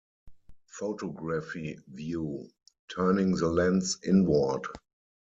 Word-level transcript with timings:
Photography 0.65 1.77
View: 1.89 2.49
Turning 2.89 3.35
the 3.35 3.47
Lens 3.47 3.99
Inward. 4.03 4.65